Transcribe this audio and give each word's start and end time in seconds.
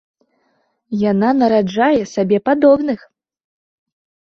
Яна 1.11 1.29
нараджае 1.41 1.99
сабе 2.15 2.37
падобных. 2.51 2.99